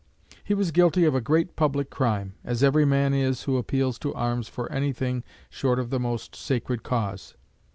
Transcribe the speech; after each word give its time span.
He 0.43 0.55
was 0.55 0.71
guilty 0.71 1.05
of 1.05 1.13
a 1.13 1.21
great 1.21 1.55
public 1.55 1.91
crime, 1.91 2.33
as 2.43 2.63
every 2.63 2.85
man 2.85 3.13
is 3.13 3.43
who 3.43 3.57
appeals 3.57 3.99
to 3.99 4.15
arms 4.15 4.47
for 4.47 4.67
anything 4.71 5.23
short 5.47 5.77
of 5.77 5.91
the 5.91 5.99
most 5.99 6.35
sacred 6.35 6.81
cause. 6.81 7.35